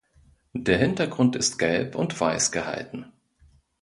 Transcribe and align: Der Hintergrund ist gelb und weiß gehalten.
Der 0.55 0.79
Hintergrund 0.79 1.35
ist 1.35 1.59
gelb 1.59 1.93
und 1.93 2.19
weiß 2.19 2.51
gehalten. 2.51 3.05